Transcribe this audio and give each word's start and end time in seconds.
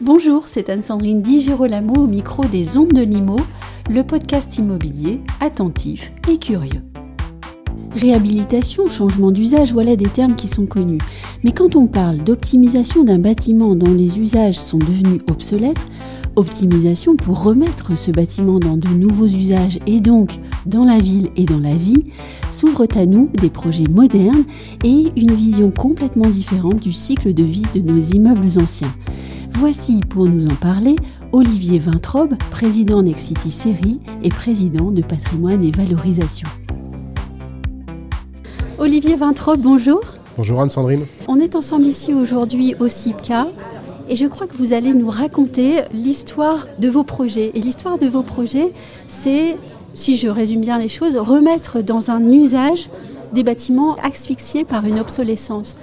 Bonjour, 0.00 0.48
c'est 0.48 0.68
Anne-Sandrine 0.68 1.22
Di 1.22 1.40
Girolamo 1.40 1.94
au 1.94 2.06
micro 2.06 2.44
des 2.44 2.76
Ondes 2.76 2.92
de 2.92 3.02
Limo, 3.02 3.36
le 3.88 4.02
podcast 4.02 4.58
immobilier 4.58 5.20
attentif 5.40 6.12
et 6.28 6.38
curieux. 6.38 6.89
Réhabilitation, 7.94 8.88
changement 8.88 9.32
d'usage, 9.32 9.72
voilà 9.72 9.96
des 9.96 10.08
termes 10.08 10.36
qui 10.36 10.46
sont 10.46 10.66
connus. 10.66 11.00
Mais 11.42 11.52
quand 11.52 11.74
on 11.74 11.88
parle 11.88 12.18
d'optimisation 12.18 13.02
d'un 13.02 13.18
bâtiment 13.18 13.74
dont 13.74 13.92
les 13.92 14.18
usages 14.18 14.58
sont 14.58 14.78
devenus 14.78 15.20
obsolètes, 15.28 15.88
optimisation 16.36 17.16
pour 17.16 17.42
remettre 17.42 17.98
ce 17.98 18.12
bâtiment 18.12 18.60
dans 18.60 18.76
de 18.76 18.88
nouveaux 18.88 19.26
usages 19.26 19.80
et 19.86 20.00
donc 20.00 20.38
dans 20.66 20.84
la 20.84 21.00
ville 21.00 21.30
et 21.36 21.44
dans 21.44 21.58
la 21.58 21.74
vie, 21.74 22.04
s'ouvrent 22.52 22.86
à 22.94 23.06
nous 23.06 23.28
des 23.40 23.50
projets 23.50 23.88
modernes 23.88 24.44
et 24.84 25.12
une 25.16 25.34
vision 25.34 25.70
complètement 25.70 26.28
différente 26.28 26.80
du 26.80 26.92
cycle 26.92 27.34
de 27.34 27.42
vie 27.42 27.66
de 27.74 27.80
nos 27.80 28.00
immeubles 28.00 28.60
anciens. 28.60 28.94
Voici 29.52 30.00
pour 30.08 30.26
nous 30.26 30.46
en 30.46 30.54
parler 30.54 30.94
Olivier 31.32 31.78
Vintrobe, 31.78 32.34
président 32.50 33.02
Nexity 33.02 33.50
Série 33.50 34.00
et 34.22 34.30
président 34.30 34.90
de 34.90 35.02
Patrimoine 35.02 35.62
et 35.62 35.70
Valorisation. 35.70 36.48
Olivier 38.80 39.14
Vintrobe, 39.14 39.60
bonjour. 39.60 40.00
Bonjour 40.38 40.62
Anne-Sandrine. 40.62 41.04
On 41.28 41.38
est 41.38 41.54
ensemble 41.54 41.84
ici 41.84 42.14
aujourd'hui 42.14 42.74
au 42.80 42.88
CIPCA 42.88 43.48
et 44.08 44.16
je 44.16 44.24
crois 44.24 44.46
que 44.46 44.56
vous 44.56 44.72
allez 44.72 44.94
nous 44.94 45.10
raconter 45.10 45.82
l'histoire 45.92 46.66
de 46.78 46.88
vos 46.88 47.04
projets. 47.04 47.50
Et 47.52 47.60
l'histoire 47.60 47.98
de 47.98 48.06
vos 48.06 48.22
projets, 48.22 48.72
c'est, 49.06 49.58
si 49.92 50.16
je 50.16 50.28
résume 50.28 50.62
bien 50.62 50.78
les 50.78 50.88
choses, 50.88 51.18
remettre 51.18 51.82
dans 51.82 52.10
un 52.10 52.26
usage 52.32 52.88
des 53.34 53.42
bâtiments 53.42 53.96
asphyxiés 53.96 54.64
par 54.64 54.86
une 54.86 54.98
obsolescence. 54.98 55.76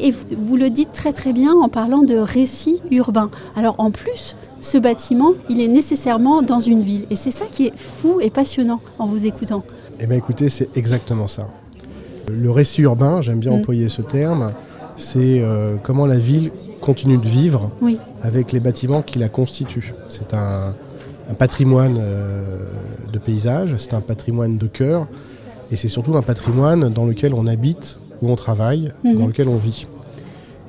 Et 0.00 0.14
vous 0.34 0.56
le 0.56 0.70
dites 0.70 0.92
très 0.92 1.12
très 1.12 1.34
bien 1.34 1.52
en 1.52 1.68
parlant 1.68 2.02
de 2.02 2.16
récit 2.16 2.80
urbain. 2.90 3.30
Alors 3.56 3.74
en 3.76 3.90
plus, 3.90 4.36
ce 4.60 4.78
bâtiment, 4.78 5.34
il 5.50 5.60
est 5.60 5.68
nécessairement 5.68 6.40
dans 6.40 6.60
une 6.60 6.80
ville. 6.80 7.04
Et 7.10 7.14
c'est 7.14 7.30
ça 7.30 7.44
qui 7.44 7.66
est 7.66 7.76
fou 7.76 8.22
et 8.22 8.30
passionnant 8.30 8.80
en 8.98 9.06
vous 9.06 9.26
écoutant. 9.26 9.64
Eh 10.00 10.06
bien 10.06 10.16
écoutez, 10.16 10.48
c'est 10.48 10.74
exactement 10.78 11.28
ça. 11.28 11.46
Le 12.28 12.50
récit 12.50 12.82
urbain, 12.82 13.20
j'aime 13.20 13.38
bien 13.38 13.52
mm. 13.52 13.60
employer 13.60 13.88
ce 13.88 14.02
terme, 14.02 14.52
c'est 14.96 15.40
euh, 15.40 15.76
comment 15.82 16.06
la 16.06 16.18
ville 16.18 16.50
continue 16.80 17.18
de 17.18 17.26
vivre 17.26 17.70
avec 18.22 18.52
les 18.52 18.60
bâtiments 18.60 19.02
qui 19.02 19.18
la 19.18 19.28
constituent. 19.28 19.94
C'est 20.08 20.34
un, 20.34 20.74
patrimoine 21.38 21.98
euh, 22.00 22.58
de 23.12 23.18
paysage, 23.18 23.74
c'est 23.78 23.94
un 23.94 24.00
patrimoine 24.00 24.58
de 24.58 24.66
cœur, 24.66 25.06
et 25.70 25.76
c'est 25.76 25.88
surtout 25.88 26.16
un 26.16 26.22
patrimoine 26.22 26.88
dans 26.88 27.04
lequel 27.04 27.34
on 27.34 27.46
habite, 27.46 27.98
où 28.22 28.30
on 28.30 28.34
travaille, 28.36 28.92
mhm. 29.04 29.18
dans 29.18 29.26
lequel 29.26 29.48
on 29.48 29.56
vit. 29.56 29.86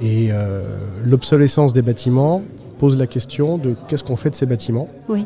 Et 0.01 0.29
euh, 0.31 0.63
l'obsolescence 1.03 1.73
des 1.73 1.81
bâtiments 1.81 2.41
pose 2.79 2.97
la 2.97 3.07
question 3.07 3.57
de 3.57 3.75
qu'est-ce 3.87 4.03
qu'on 4.03 4.15
fait 4.15 4.29
de 4.29 4.35
ces 4.35 4.45
bâtiments. 4.45 4.87
Oui. 5.09 5.25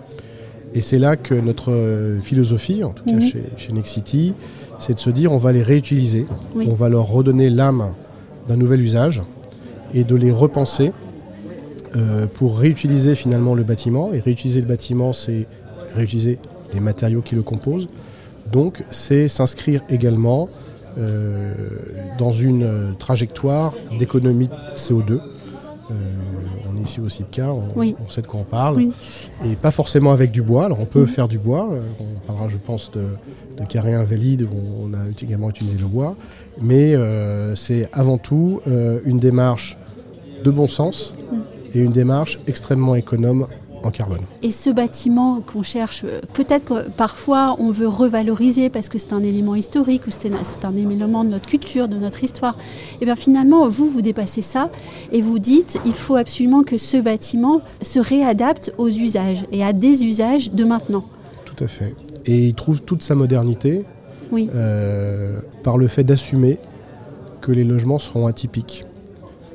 Et 0.74 0.82
c'est 0.82 1.00
là 1.00 1.16
que 1.16 1.36
notre 1.36 1.72
euh, 1.72 2.20
philosophie, 2.20 2.84
en 2.84 2.92
tout 2.92 3.04
cas 3.06 3.14
mhm. 3.14 3.22
chez, 3.22 3.44
chez 3.58 3.74
Nexity, 3.74 4.34
c'est 4.80 4.96
de 4.96 5.00
se 5.00 5.10
dire 5.10 5.32
on 5.32 5.38
va 5.38 5.52
les 5.52 5.64
réutiliser, 5.64 6.26
on 6.56 6.74
va 6.74 6.90
leur 6.90 7.08
redonner 7.08 7.50
l'âme 7.50 7.90
d'un 8.48 8.58
nouvel 8.58 8.82
usage 8.82 9.22
et 9.94 10.04
de 10.04 10.16
les 10.16 10.32
repenser 10.32 10.92
euh, 11.96 12.26
pour 12.26 12.58
réutiliser 12.58 13.14
finalement 13.16 13.54
le 13.54 13.64
bâtiment. 13.64 14.14
Et 14.14 14.20
réutiliser 14.20 14.62
le 14.62 14.68
bâtiment, 14.68 15.14
c'est 15.14 15.46
réutiliser 15.96 16.40
les 16.74 16.80
matériaux 16.80 17.22
qui 17.22 17.36
le 17.36 17.44
composent. 17.44 17.88
Donc 18.52 18.84
c'est 18.90 19.28
s'inscrire 19.28 19.82
également 19.90 20.50
euh, 20.98 21.54
dans 22.18 22.32
une 22.32 22.96
trajectoire 22.98 23.74
d'économie 24.00 24.48
de 24.48 24.76
CO2. 24.76 25.20
Euh, 25.92 25.96
on 26.70 26.78
est 26.78 26.84
ici 26.84 27.02
au 27.02 27.10
CIPCA, 27.10 27.52
on, 27.52 27.68
on, 27.76 28.10
sait 28.10 28.22
de 28.22 28.28
quoi 28.28 28.40
on 28.40 28.46
parle. 28.46 28.88
Et 29.46 29.56
pas 29.56 29.72
forcément 29.72 30.12
avec 30.12 30.32
du 30.32 30.42
bois. 30.42 30.66
Alors 30.66 30.80
on 30.80 30.86
peut 30.86 31.06
faire 31.06 31.28
du 31.28 31.38
bois. 31.38 31.70
Euh, 31.72 31.82
on 32.00 32.26
parlera, 32.26 32.48
je 32.48 32.58
pense, 32.58 32.92
de, 32.92 33.06
de 33.58 33.66
carrés 33.66 33.94
invalides 33.94 34.44
où 34.44 34.86
on 34.86 34.94
a 34.94 35.10
également 35.22 35.50
utilisé 35.50 35.78
le 35.78 35.86
bois. 35.86 36.16
Mais 36.62 36.96
c'est 37.56 37.90
avant 37.94 38.18
tout 38.18 38.62
une 39.06 39.20
démarche 39.20 39.78
de 40.44 40.52
bon 40.52 40.68
sens 40.68 41.16
et 41.74 41.80
une 41.80 41.92
démarche 41.92 42.40
extrêmement 42.48 42.96
économe 42.96 43.48
carbone. 43.92 44.22
Et 44.42 44.52
ce 44.52 44.70
bâtiment 44.70 45.42
qu'on 45.42 45.64
cherche, 45.64 46.04
euh, 46.04 46.20
peut-être 46.34 46.66
que 46.66 46.90
parfois 46.90 47.56
on 47.60 47.72
veut 47.72 47.88
revaloriser 47.88 48.70
parce 48.70 48.90
que 48.90 48.98
c'est 48.98 49.14
un 49.14 49.24
élément 49.24 49.56
historique 49.56 50.08
ou 50.08 50.12
c'est 50.12 50.32
un, 50.64 50.76
élément 50.76 51.24
de 51.24 51.30
notre 51.30 51.48
culture, 51.48 51.88
de 51.88 51.98
notre 51.98 52.24
histoire. 52.24 52.58
Et 52.94 52.98
eh 53.02 53.06
bien 53.06 53.16
finalement, 53.16 53.68
vous, 53.68 53.90
vous 53.90 54.02
dépassez 54.02 54.42
ça 54.42 54.70
et 55.12 55.22
vous 55.22 55.40
dites 55.40 55.80
il 55.86 55.94
faut 55.94 56.16
absolument 56.16 56.64
que 56.64 56.78
ce 56.78 56.98
bâtiment 56.98 57.62
se 57.82 58.00
réadapte 58.00 58.74
aux 58.78 58.90
usages 58.90 59.46
et 59.52 59.64
à 59.64 59.74
des 59.74 60.04
usages 60.04 60.52
de 60.52 60.64
maintenant. 60.64 61.06
Tout 61.46 61.64
à 61.64 61.68
fait. 61.68 61.96
Et 62.26 62.48
il 62.48 62.54
trouve 62.56 62.82
toute 62.82 63.04
sa 63.04 63.16
modernité 63.16 63.86
oui. 64.32 64.50
Euh, 64.56 65.42
par 65.64 65.78
le 65.78 65.88
fait 65.88 66.04
d'assumer 66.04 66.58
que 67.42 67.52
les 67.52 67.64
logements 67.64 68.00
seront 68.00 68.26
atypiques. 68.26 68.86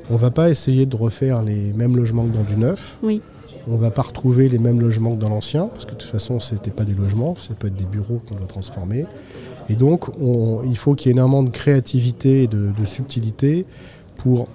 On 0.09 0.13
ne 0.13 0.19
va 0.19 0.31
pas 0.31 0.49
essayer 0.49 0.85
de 0.85 0.95
refaire 0.95 1.43
les 1.43 1.73
mêmes 1.73 1.95
logements 1.95 2.25
que 2.25 2.35
dans 2.35 2.43
du 2.43 2.55
neuf. 2.55 2.97
Oui 3.03 3.21
on 3.69 3.73
ne 3.73 3.81
va 3.81 3.91
pas 3.91 4.01
retrouver 4.01 4.49
les 4.49 4.57
mêmes 4.57 4.79
logements 4.79 5.15
que 5.15 5.21
dans 5.21 5.29
l'ancien, 5.29 5.67
parce 5.67 5.85
que 5.85 5.91
de 5.91 5.97
toute 5.97 6.09
façon, 6.09 6.39
ce 6.39 6.55
n'était 6.55 6.71
pas 6.71 6.85
des 6.85 6.93
logements, 6.93 7.35
ça 7.35 7.53
peut 7.53 7.67
être 7.67 7.75
des 7.75 7.85
bureaux 7.85 8.19
qu'on 8.27 8.35
doit 8.35 8.47
transformer. 8.47 9.05
Et 9.69 9.75
donc, 9.75 10.05
il 10.65 10.77
faut 10.77 10.95
qu'il 10.95 11.09
y 11.09 11.11
ait 11.11 11.13
énormément 11.13 11.43
de 11.43 11.51
créativité 11.51 12.43
et 12.43 12.47
de, 12.47 12.73
subtilité 12.85 13.65
pour 14.17 14.47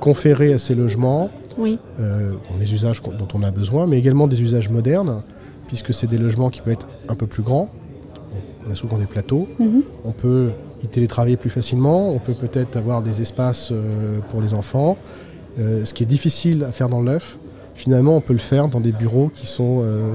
conférer 0.00 0.52
à 0.54 0.58
ces 0.58 0.74
logements 0.74 1.28
euh, 2.00 2.32
les 2.58 2.72
usages 2.72 3.02
dont 3.02 3.28
on 3.34 3.42
a 3.42 3.50
besoin, 3.50 3.86
mais 3.86 3.98
également 3.98 4.26
des 4.26 4.40
usages 4.40 4.70
modernes, 4.70 5.22
puisque 5.66 5.92
c'est 5.92 6.06
des 6.06 6.18
logements 6.18 6.50
qui 6.50 6.62
peuvent 6.62 6.72
être 6.72 6.88
un 7.08 7.14
peu 7.14 7.26
plus 7.26 7.42
grands. 7.42 7.68
On 8.66 8.72
a 8.72 8.74
souvent 8.74 8.96
des 8.96 9.06
plateaux. 9.06 9.46
Mhm. 9.58 9.82
On 10.04 10.12
peut 10.12 10.50
y 10.82 10.88
télétravailler 10.88 11.36
plus 11.36 11.50
facilement. 11.50 12.10
On 12.10 12.18
peut 12.18 12.32
peut-être 12.32 12.76
avoir 12.76 13.02
des 13.02 13.20
espaces 13.20 13.70
euh, 13.70 14.20
pour 14.30 14.40
les 14.40 14.54
enfants. 14.54 14.96
Euh, 15.58 15.84
ce 15.84 15.92
qui 15.92 16.02
est 16.02 16.06
difficile 16.06 16.64
à 16.64 16.72
faire 16.72 16.88
dans 16.88 17.00
le 17.00 17.12
neuf, 17.12 17.38
finalement, 17.74 18.16
on 18.16 18.20
peut 18.20 18.32
le 18.32 18.38
faire 18.38 18.68
dans 18.68 18.80
des 18.80 18.92
bureaux 18.92 19.30
qui 19.32 19.46
sont 19.46 19.80
euh, 19.82 20.14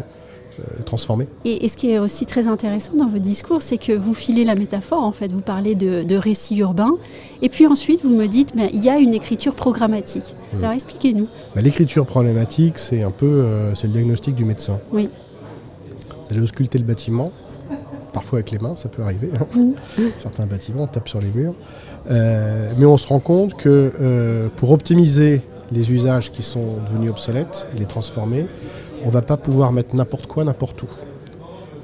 euh, 0.59 0.83
transformés. 0.85 1.27
Et, 1.45 1.67
ce 1.67 1.77
qui 1.77 1.91
est 1.91 1.99
aussi 1.99 2.25
très 2.25 2.47
intéressant 2.47 2.93
dans 2.93 3.07
votre 3.07 3.21
discours, 3.21 3.61
c'est 3.61 3.77
que 3.77 3.93
vous 3.93 4.13
filez 4.13 4.45
la 4.45 4.55
métaphore, 4.55 5.03
en 5.03 5.11
fait. 5.11 5.31
Vous 5.31 5.41
parlez 5.41 5.75
de, 5.75 6.03
de 6.03 6.15
récit 6.15 6.57
urbain, 6.57 6.93
et 7.41 7.49
puis 7.49 7.67
ensuite, 7.67 8.01
vous 8.03 8.15
me 8.15 8.27
dites, 8.27 8.55
mais 8.55 8.69
il 8.73 8.83
y 8.83 8.89
a 8.89 8.97
une 8.97 9.13
écriture 9.13 9.53
programmatique. 9.53 10.35
Hmm. 10.53 10.57
Alors 10.59 10.71
expliquez-nous. 10.71 11.27
Bah, 11.55 11.61
l'écriture 11.61 12.05
problématique, 12.05 12.77
c'est 12.77 13.03
un 13.03 13.11
peu 13.11 13.25
euh, 13.25 13.75
c'est 13.75 13.87
le 13.87 13.93
diagnostic 13.93 14.35
du 14.35 14.45
médecin. 14.45 14.79
Oui. 14.91 15.07
Vous 16.09 16.31
allez 16.31 16.41
ausculter 16.41 16.77
le 16.77 16.83
bâtiment, 16.85 17.31
parfois 18.13 18.39
avec 18.39 18.51
les 18.51 18.59
mains, 18.59 18.75
ça 18.75 18.89
peut 18.89 19.01
arriver. 19.01 19.29
Hein. 19.39 19.47
Hmm. 19.55 20.03
Certains 20.15 20.45
bâtiments 20.45 20.87
tapent 20.87 21.09
sur 21.09 21.19
les 21.19 21.31
murs. 21.33 21.53
mais 22.07 22.85
on 22.85 22.97
se 22.97 23.07
rend 23.07 23.19
compte 23.19 23.55
que 23.55 24.49
pour 24.57 24.71
optimiser 24.71 25.41
les 25.71 25.91
usages 25.91 26.31
qui 26.31 26.43
sont 26.43 26.77
devenus 26.89 27.11
obsolètes 27.11 27.67
et 27.75 27.79
les 27.79 27.85
transformer, 27.85 28.45
on 29.03 29.07
ne 29.07 29.11
va 29.11 29.21
pas 29.21 29.37
pouvoir 29.37 29.71
mettre 29.71 29.95
n'importe 29.95 30.27
quoi 30.27 30.43
n'importe 30.43 30.83
où. 30.83 30.87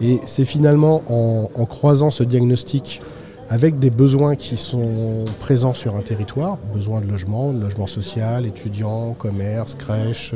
Et 0.02 0.20
c'est 0.26 0.46
finalement 0.46 1.04
en, 1.08 1.66
croisant 1.66 2.12
ce 2.12 2.24
diagnostic 2.24 3.02
avec 3.48 3.80
des 3.80 3.90
besoins 3.90 4.36
qui 4.36 4.58
sont 4.58 5.26
présents 5.40 5.74
sur 5.74 5.96
un 5.96 6.02
territoire, 6.02 6.58
besoins 6.74 7.00
de 7.00 7.08
logement, 7.08 7.54
de 7.54 7.62
logement 7.62 7.88
social, 7.88 8.46
étudiants, 8.46 9.14
commerce, 9.14 9.76
crèche, 9.76 10.34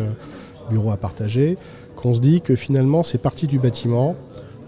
bureaux 0.70 0.92
à 0.92 0.98
partager, 0.98 1.58
qu'on 1.96 2.14
se 2.14 2.20
dit 2.20 2.42
que 2.42 2.56
finalement 2.56 3.04
ces 3.04 3.18
parties 3.18 3.48
du 3.48 3.60
bâtiment 3.60 4.16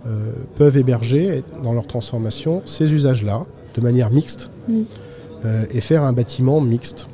euh, 0.07 0.33
peuvent 0.55 0.77
héberger 0.77 1.43
dans 1.63 1.73
leur 1.73 1.85
transformation 1.85 2.63
ces 2.65 2.91
usages-là 2.91 3.45
de 3.75 3.81
manière 3.81 4.09
mixte 4.09 4.49
mm. 4.67 4.81
euh, 5.45 5.63
et 5.71 5.79
faire 5.79 6.03
un 6.03 6.11
bâtiment 6.11 6.59
mixte 6.59 7.07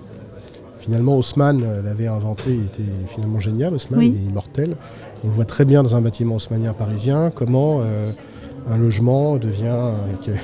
finalement, 0.87 1.17
Haussmann 1.17 1.61
euh, 1.63 1.81
l'avait 1.81 2.07
inventé, 2.07 2.51
il 2.51 2.65
était 2.65 2.89
finalement 3.07 3.41
génial, 3.41 3.73
Haussmann, 3.73 4.01
il 4.01 4.15
est 4.15 4.29
immortel. 4.29 4.75
On 5.23 5.27
le 5.27 5.33
voit 5.33 5.43
très 5.43 5.65
bien 5.65 5.83
dans 5.83 5.97
un 5.97 6.01
bâtiment 6.01 6.35
haussmannien 6.35 6.71
parisien, 6.71 7.29
comment 7.35 7.81
euh, 7.81 8.09
un 8.69 8.77
logement 8.77 9.35
devient 9.35 9.65
euh, 9.65 10.35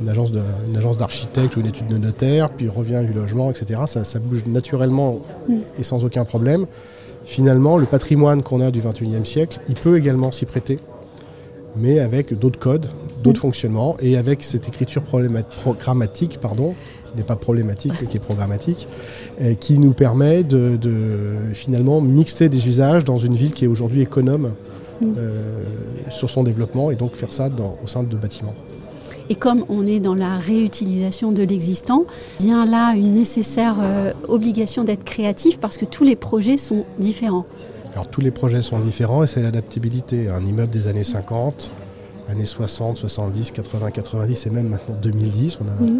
une 0.00 0.08
agence, 0.08 0.96
d'architecte 0.96 1.56
ou 1.56 1.60
une 1.60 1.66
étude 1.66 1.88
de 1.88 1.98
notaire, 1.98 2.48
puis 2.48 2.70
revient 2.70 3.04
du 3.06 3.12
logement, 3.12 3.50
etc. 3.50 3.82
Ça, 3.86 4.18
bouge 4.18 4.44
naturellement 4.46 5.18
et 5.78 5.82
sans 5.82 6.04
aucun 6.04 6.24
problème. 6.24 6.66
Finalement, 7.24 7.76
le 7.76 7.84
patrimoine 7.84 8.42
qu'on 8.42 8.62
a 8.62 8.70
du 8.70 8.80
21e 8.80 9.26
siècle, 9.26 9.60
il 9.68 9.74
peut 9.74 9.98
également 9.98 10.32
s'y 10.32 10.46
prêter, 10.46 10.78
mais 11.76 12.00
avec 12.00 12.36
d'autres 12.36 12.58
codes, 12.58 12.86
d'autres 13.22 13.40
fonctionnements, 13.40 13.96
et 14.00 14.16
avec 14.16 14.42
cette 14.42 14.66
écriture 14.66 15.02
programmatique, 15.02 16.38
pardon, 16.40 16.74
n'est 17.16 17.24
pas 17.24 17.36
problématique, 17.36 17.92
mais 18.00 18.06
qui 18.06 18.16
est 18.16 18.20
programmatique, 18.20 18.88
qui 19.60 19.78
nous 19.78 19.92
permet 19.92 20.42
de, 20.42 20.78
finalement 21.54 22.00
mixer 22.00 22.48
des 22.48 22.66
usages 22.68 23.04
dans 23.04 23.16
une 23.16 23.34
ville 23.34 23.52
qui 23.52 23.64
est 23.64 23.68
aujourd'hui 23.68 24.02
économe 24.02 24.52
mm. 25.00 25.06
sur 26.10 26.30
son 26.30 26.42
développement 26.42 26.90
et 26.90 26.96
donc 26.96 27.14
faire 27.14 27.32
ça 27.32 27.48
au 27.82 27.86
sein 27.86 28.02
de 28.02 28.16
bâtiments. 28.16 28.54
Et 29.28 29.34
comme 29.34 29.64
on 29.68 29.86
est 29.86 30.00
dans 30.00 30.14
la 30.14 30.38
réutilisation 30.38 31.32
de 31.32 31.42
l'existant, 31.42 32.04
vient 32.40 32.64
là 32.64 32.94
une 32.94 33.12
nécessaire 33.14 33.76
euh, 33.80 34.12
obligation 34.28 34.84
d'être 34.84 35.04
créatif 35.04 35.58
parce 35.58 35.78
que 35.78 35.84
tous 35.84 36.04
les 36.04 36.16
projets 36.16 36.58
sont 36.58 36.84
différents. 36.98 37.46
Alors 37.94 38.08
tous 38.08 38.20
les 38.20 38.30
projets 38.30 38.62
sont 38.62 38.78
différents 38.80 39.22
et 39.22 39.26
c'est 39.26 39.42
l'adaptabilité. 39.42 40.28
Un 40.28 40.44
immeuble 40.44 40.70
des 40.70 40.88
années 40.88 41.04
50, 41.04 41.70
années 42.28 42.46
60, 42.46 42.96
70, 42.96 43.52
80, 43.52 43.90
90 43.90 44.46
et 44.46 44.50
même 44.50 44.68
maintenant 44.68 44.96
2010, 45.00 45.58
on 45.60 45.68
a. 45.68 45.92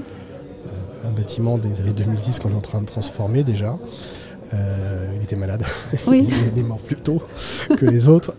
euh, 1.04 1.08
un 1.08 1.12
bâtiment 1.12 1.58
des 1.58 1.80
années 1.80 1.92
2010 1.92 2.38
qu'on 2.38 2.50
est 2.50 2.56
en 2.56 2.60
train 2.60 2.80
de 2.80 2.86
transformer 2.86 3.44
déjà. 3.44 3.78
Euh, 4.54 5.12
il 5.16 5.22
était 5.22 5.36
malade, 5.36 5.64
oui. 6.06 6.28
il 6.52 6.58
est 6.58 6.62
mort 6.62 6.78
plus 6.78 6.96
tôt 6.96 7.22
que 7.78 7.86
les 7.86 8.08
autres, 8.08 8.34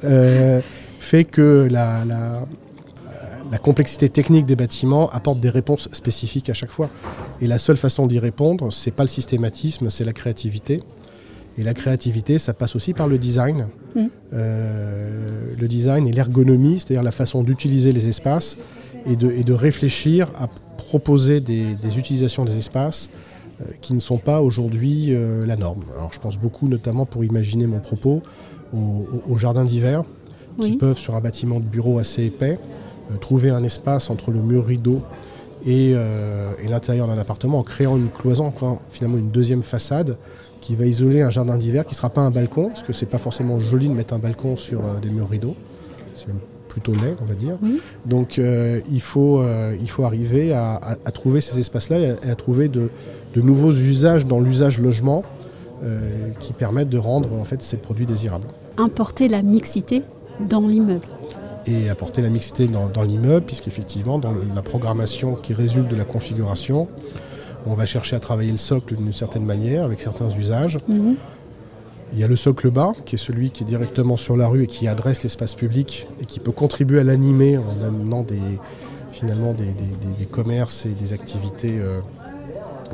fait 1.00 1.24
que 1.26 1.68
la, 1.72 2.04
la 2.06 3.58
complexité 3.60 4.10
technique 4.10 4.46
des 4.46 4.56
bâtiments 4.56 5.10
apporte 5.10 5.40
des 5.40 5.50
réponses 5.50 5.90
spécifiques 5.92 6.50
à 6.50 6.54
chaque 6.54 6.72
fois. 6.72 6.90
Et 7.42 7.48
la 7.48 7.60
seule 7.60 7.78
façon 7.78 8.08
d'y 8.08 8.20
répondre, 8.20 8.72
c'est 8.72 8.92
pas 8.92 9.04
le 9.04 9.10
systématisme, 9.10 9.90
c'est 9.90 10.06
la 10.06 10.14
créativité. 10.14 10.82
Et 11.58 11.64
la 11.64 11.74
créativité, 11.74 12.40
ça 12.40 12.54
passe 12.54 12.76
aussi 12.76 12.94
par 12.94 13.08
le 13.08 13.18
design. 13.18 13.68
Mmh. 13.96 14.06
Euh, 14.34 15.54
le 15.60 15.68
design 15.68 16.08
et 16.08 16.12
l'ergonomie, 16.12 16.80
c'est-à-dire 16.80 17.04
la 17.04 17.12
façon 17.12 17.44
d'utiliser 17.44 17.92
les 17.92 18.08
espaces 18.08 18.58
et 19.06 19.16
de, 19.16 19.54
réfléchir 19.54 20.30
à 20.40 20.48
proposer 20.78 21.40
des, 21.40 21.98
utilisations 21.98 22.46
des 22.46 22.58
espaces 22.58 23.10
euh, 23.62 23.66
qui 23.82 23.94
ne 23.94 24.00
sont 24.00 24.18
pas 24.18 24.42
aujourd'hui 24.42 25.08
euh, 25.10 25.46
la 25.46 25.56
norme. 25.56 25.84
Alors 25.98 26.12
je 26.14 26.20
pense 26.20 26.38
beaucoup, 26.38 26.68
notamment 26.68 27.06
pour 27.06 27.24
imaginer 27.24 27.68
mon 27.68 27.80
propos, 27.80 28.22
aux, 29.30 29.38
jardins 29.38 29.66
d'hiver, 29.66 30.04
qui 30.60 30.78
peuvent, 30.78 30.98
sur 30.98 31.14
un 31.14 31.22
bâtiment 31.22 31.60
de 31.60 31.66
bureau 31.66 32.00
assez 32.00 32.26
épais, 32.26 32.58
euh, 33.12 33.18
trouver 33.18 33.52
un 33.52 33.64
espace 33.64 34.10
entre 34.10 34.32
le 34.32 34.40
mur 34.40 34.66
rideau 34.66 35.02
et, 35.64 35.96
l'intérieur 36.68 37.08
d'un 37.08 37.18
appartement 37.20 37.60
en 37.60 37.64
créant 37.64 37.98
une 37.98 38.10
cloison, 38.10 38.46
enfin, 38.46 38.80
finalement 38.90 39.18
une 39.18 39.30
deuxième 39.30 39.62
façade 39.62 40.18
qui 40.60 40.76
va 40.76 40.86
isoler 40.86 41.22
un 41.22 41.30
jardin 41.30 41.58
d'hiver 41.58 41.86
qui 41.86 41.92
ne 41.92 41.98
sera 41.98 42.10
pas 42.10 42.22
un 42.22 42.32
balcon, 42.32 42.70
parce 42.70 42.82
que 42.82 42.94
c'est 42.94 43.06
pas 43.06 43.20
forcément 43.20 43.60
joli 43.60 43.90
de 43.90 43.94
mettre 43.94 44.14
un 44.16 44.20
balcon 44.20 44.58
sur 44.58 44.82
des 45.02 45.10
murs 45.10 45.30
rideaux. 45.30 45.56
C'est 46.16 46.28
même 46.28 46.40
plutôt 46.74 46.94
laid, 46.94 47.16
on 47.22 47.26
va 47.26 47.36
dire. 47.36 47.56
Donc 48.06 48.38
il, 48.38 49.02
faut, 49.02 49.44
il 49.80 49.90
faut 49.90 50.04
arriver 50.04 50.54
à, 50.54 50.96
trouver 51.14 51.40
ces 51.40 51.60
espaces-là 51.60 52.00
et, 52.00 52.30
à, 52.30 52.36
trouver 52.36 52.68
de, 52.68 52.90
nouveaux 53.36 53.72
usages 53.72 54.26
dans 54.26 54.40
l'usage 54.40 54.80
logement 54.80 55.24
qui 56.40 56.54
permettent 56.54 56.90
de 56.90 56.98
rendre 56.98 57.34
en 57.34 57.46
fait 57.46 57.62
ces 57.62 57.78
produits 57.78 58.08
désirables. 58.08 58.48
Importer 58.78 59.28
la 59.30 59.44
mixité 59.44 60.02
dans 60.50 60.66
l'immeuble 60.66 61.08
et 61.68 61.90
apporter 61.90 62.22
la 62.22 62.30
mixité 62.30 62.68
dans, 62.68 63.04
l'immeuble, 63.04 63.46
puisqu'effectivement, 63.46 64.20
dans 64.20 64.34
la 64.56 64.62
programmation 64.62 65.36
qui 65.36 65.54
résulte 65.54 65.88
de 65.88 65.96
la 65.96 66.06
configuration, 66.06 66.88
on 67.66 67.74
va 67.74 67.86
chercher 67.86 68.16
à 68.16 68.20
travailler 68.20 68.52
le 68.52 68.58
socle 68.58 68.96
d'une 68.96 69.14
certaine 69.14 69.46
manière, 69.46 69.86
avec 69.86 70.02
certains 70.02 70.30
usages. 70.30 70.80
Mhm. 70.88 71.16
Il 72.14 72.20
y 72.20 72.24
a 72.24 72.28
le 72.28 72.36
socle 72.36 72.70
bas, 72.70 72.94
qui 73.06 73.16
est 73.16 73.18
celui 73.18 73.50
qui 73.50 73.64
est 73.64 73.66
directement 73.66 74.18
sur 74.18 74.38
la 74.38 74.48
rue 74.48 74.64
et 74.64 74.68
qui 74.68 74.88
adresse 74.88 75.24
l'espace 75.24 75.56
public 75.56 76.08
et 76.22 76.26
qui 76.26 76.40
peut 76.40 76.52
contribuer 76.52 77.00
à 77.00 77.04
l'animer 77.04 77.58
en 77.58 77.84
amenant 77.84 78.22
des, 78.22 78.40
finalement 79.12 79.54
des, 79.54 80.26
commerces 80.30 80.86
et 80.86 80.92
des 80.92 81.14
activités 81.14 81.80
euh, 81.80 82.00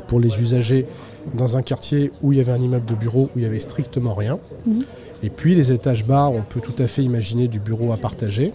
pour 0.08 0.20
les 0.20 0.38
usagers 0.38 0.86
dans 1.34 1.58
un 1.58 1.62
quartier 1.62 2.12
où 2.22 2.32
il 2.32 2.38
y 2.38 2.40
avait 2.40 2.52
un 2.52 2.60
immeuble 2.60 2.86
de 2.86 2.94
bureau 2.94 3.24
où 3.34 3.38
il 3.38 3.42
n'y 3.42 3.46
avait 3.46 3.58
strictement 3.58 4.14
rien. 4.14 4.38
Mhm. 4.66 4.84
Et 5.22 5.28
puis 5.28 5.54
les 5.54 5.70
étages 5.70 6.06
bas, 6.06 6.28
on 6.28 6.40
peut 6.40 6.60
tout 6.60 6.82
à 6.82 6.86
fait 6.86 7.02
imaginer 7.02 7.46
du 7.46 7.60
bureau 7.60 7.92
à 7.92 7.98
partager, 7.98 8.54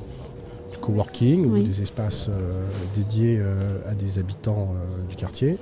du 0.71 0.77
coworking 0.79 1.45
ou 1.45 1.61
des 1.61 1.83
espaces 1.83 2.27
euh, 2.29 2.65
dédiés 2.95 3.37
euh, 3.39 3.77
à 3.87 3.93
des 3.93 4.17
habitants 4.17 4.73
du 5.07 5.15
quartier. 5.15 5.57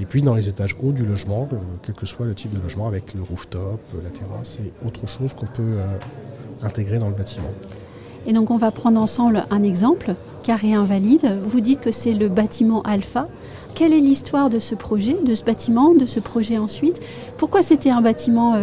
Et 0.00 0.04
puis 0.04 0.22
dans 0.22 0.34
les 0.34 0.48
étages 0.48 0.76
hauts 0.82 0.92
du 0.92 1.04
logement, 1.04 1.48
quel 1.82 1.94
que 1.94 2.06
soit 2.06 2.26
le 2.26 2.34
type 2.34 2.52
de 2.52 2.60
logement, 2.60 2.86
avec 2.86 3.14
le 3.14 3.22
rooftop, 3.22 3.80
la 4.02 4.10
terrasse 4.10 4.58
et 4.64 4.72
autre 4.86 5.06
chose 5.08 5.34
qu'on 5.34 5.46
peut 5.46 5.78
intégrer 6.62 6.98
dans 6.98 7.08
le 7.08 7.14
bâtiment. 7.14 7.50
Et 8.26 8.32
donc 8.32 8.50
on 8.50 8.58
va 8.58 8.70
prendre 8.70 9.00
ensemble 9.00 9.44
un 9.50 9.62
exemple, 9.62 10.14
carré 10.42 10.74
invalide. 10.74 11.40
Vous 11.44 11.60
dites 11.60 11.80
que 11.80 11.92
c'est 11.92 12.12
le 12.12 12.28
bâtiment 12.28 12.82
alpha. 12.82 13.28
Quelle 13.74 13.92
est 13.92 14.00
l'histoire 14.00 14.50
de 14.50 14.58
ce 14.58 14.74
projet, 14.74 15.16
de 15.24 15.34
ce 15.34 15.44
bâtiment, 15.44 15.94
de 15.94 16.06
ce 16.06 16.18
projet 16.18 16.58
ensuite? 16.58 17.00
Pourquoi 17.36 17.62
c'était 17.62 17.90
un 17.90 18.00
bâtiment 18.00 18.56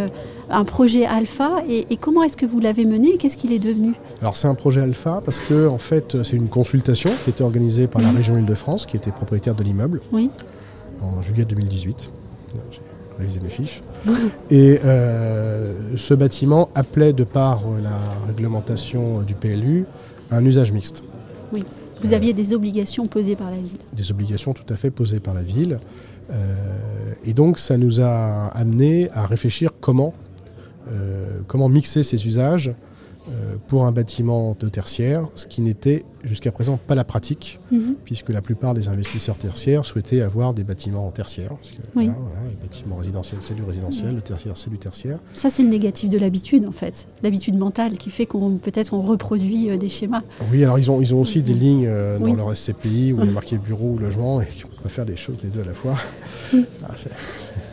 un 0.49 0.65
projet 0.65 1.05
alpha? 1.05 1.63
Et, 1.69 1.97
comment 1.97 2.23
est-ce 2.23 2.37
que 2.37 2.45
vous 2.45 2.59
l'avez 2.59 2.85
mené? 2.85 3.13
Et 3.13 3.17
qu'est-ce 3.17 3.37
qu'il 3.37 3.53
est 3.53 3.59
devenu? 3.59 3.93
Alors 4.21 4.35
c'est 4.35 4.47
un 4.47 4.55
projet 4.55 4.81
alpha 4.81 5.21
parce 5.23 5.39
que 5.39 5.67
en 5.67 5.77
fait 5.77 6.23
c'est 6.23 6.35
une 6.35 6.49
consultation 6.49 7.11
qui 7.23 7.29
était 7.29 7.43
organisée 7.43 7.87
par 7.87 8.01
la 8.01 8.11
région 8.11 8.37
Île-de-France 8.37 8.85
qui 8.85 8.97
était 8.97 9.11
propriétaire 9.11 9.55
de 9.55 9.63
l'immeuble 9.63 10.01
oui. 10.11 10.29
En 11.03 11.21
juillet 11.21 11.45
2018. 11.45 12.09
J'ai 12.71 12.79
révisé 13.17 13.39
mes 13.41 13.49
fiches. 13.49 13.81
et 14.49 14.79
euh, 14.83 15.73
ce 15.97 16.13
bâtiment 16.13 16.69
appelait 16.75 17.13
de 17.13 17.23
par 17.23 17.61
la 17.81 17.97
réglementation 18.27 19.21
du 19.21 19.33
PLU 19.33 19.85
un 20.31 20.45
usage 20.45 20.71
mixte. 20.71 21.03
Oui. 21.51 21.63
Vous 22.01 22.13
aviez 22.13 22.33
des 22.33 22.53
obligations 22.53 23.05
posées 23.05 23.35
par 23.35 23.49
la 23.49 23.57
ville. 23.57 23.77
Des 23.93 24.11
obligations 24.11 24.53
tout 24.53 24.65
à 24.69 24.75
fait 24.75 24.91
posées 24.91 25.19
par 25.19 25.33
la 25.33 25.41
ville. 25.41 25.77
Euh, 26.31 27.13
et 27.25 27.33
donc 27.33 27.59
ça 27.59 27.77
nous 27.77 28.01
a 28.01 28.47
amené 28.47 29.09
à 29.11 29.25
réfléchir 29.25 29.71
comment 29.79 30.13
euh, 30.89 31.39
comment 31.47 31.69
mixer 31.69 32.03
ces 32.03 32.27
usages 32.27 32.69
euh, 32.69 32.73
pour 33.67 33.85
un 33.85 33.91
bâtiment 33.91 34.55
de 34.59 34.69
tertiaire, 34.69 35.27
ce 35.35 35.45
qui 35.45 35.61
n'était 35.61 36.03
jusqu'à 36.23 36.51
présent 36.51 36.77
pas 36.77 36.95
la 36.95 37.03
pratique, 37.03 37.59
mhm. 37.71 37.95
puisque 38.03 38.29
la 38.29 38.41
plupart 38.41 38.73
des 38.73 38.87
investisseurs 38.87 39.37
tertiaires 39.37 39.85
souhaitaient 39.85 40.21
avoir 40.21 40.53
des 40.53 40.63
bâtiments 40.63 41.09
tertiaires. 41.11 41.49
Parce 41.49 41.71
que, 41.71 41.99
les 41.99 42.55
bâtiments 42.61 42.95
résidentiels, 42.95 43.41
c'est 43.41 43.53
du 43.53 43.63
résidentiel, 43.63 44.15
le 44.15 44.21
tertiaire, 44.21 44.57
c'est 44.57 44.69
du 44.69 44.77
tertiaire. 44.77 45.19
Ça, 45.33 45.49
c'est 45.49 45.63
le 45.63 45.69
négatif 45.69 46.09
de 46.09 46.17
l'habitude, 46.17 46.65
en 46.65 46.71
fait. 46.71 47.07
L'habitude 47.23 47.57
mentale 47.57 47.97
qui 47.97 48.09
fait 48.09 48.25
qu'on 48.25 48.57
peut-être 48.57 48.93
on 48.93 49.01
reproduit 49.01 49.69
euh, 49.69 49.77
des 49.77 49.89
schémas. 49.89 50.21
Oui, 50.51 50.63
alors 50.63 50.79
ils 50.79 50.89
ont, 50.91 51.01
ils 51.01 51.13
ont 51.13 51.21
aussi 51.21 51.41
des 51.41 51.53
lignes 51.53 51.89
dans 52.19 52.35
leur 52.35 52.55
SCPI 52.55 53.13
où 53.13 53.21
il 53.23 53.29
est 53.29 53.31
marqué 53.31 53.57
bureau 53.57 53.91
ou 53.91 53.97
logement 53.97 54.41
et 54.41 54.47
on 54.65 54.83
peut 54.83 54.89
faire 54.89 55.05
les 55.05 55.15
choses 55.15 55.37
les 55.43 55.49
deux 55.49 55.61
à 55.61 55.65
la 55.65 55.73
fois. 55.73 55.95
Ah, 56.53 56.57
le 56.57 57.72